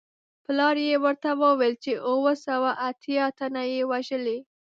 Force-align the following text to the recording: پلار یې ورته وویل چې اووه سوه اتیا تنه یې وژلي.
پلار 0.43 0.75
یې 0.87 0.95
ورته 1.03 1.29
وویل 1.43 1.75
چې 1.83 1.91
اووه 2.09 2.33
سوه 2.45 2.71
اتیا 2.89 3.25
تنه 3.39 3.61
یې 3.73 3.81
وژلي. 3.91 4.37